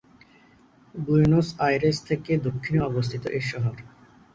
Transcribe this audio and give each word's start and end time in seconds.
Buenos 0.95 1.47
Aires 1.59 1.97
থেকে 2.09 2.31
দক্ষিণে 2.47 2.79
অবস্থিত 2.89 3.23
এই 3.37 3.43
শহর। 3.51 3.75